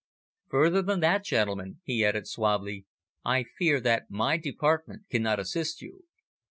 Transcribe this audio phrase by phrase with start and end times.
[0.47, 2.87] Further than that, gentlemen," he added suavely,
[3.23, 6.05] "I fear that my Department cannot assist you."